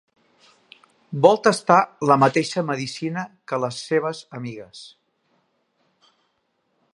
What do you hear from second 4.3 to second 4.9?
amigues.